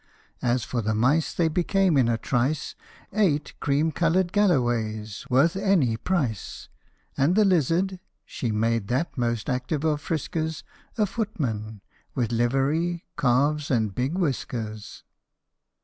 As 0.41 0.63
for 0.63 0.81
the 0.81 0.95
mice, 0.95 1.31
they 1.31 1.47
became 1.47 1.95
in 1.95 2.09
a 2.09 2.17
trice 2.17 2.73
Eight 3.13 3.53
cream 3.59 3.91
coloured 3.91 4.31
galloways, 4.33 5.27
worth 5.29 5.55
any 5.55 5.95
price; 5.95 6.69
And 7.15 7.35
the 7.35 7.45
lizard 7.45 7.99
she 8.25 8.51
made 8.51 8.87
that 8.87 9.15
most 9.15 9.47
active 9.47 9.83
of 9.83 10.01
friskers 10.01 10.63
A 10.97 11.05
footman! 11.05 11.81
with 12.15 12.31
livery, 12.31 13.05
calves, 13.15 13.69
and 13.69 13.93
big 13.93 14.17
whiskers. 14.17 15.03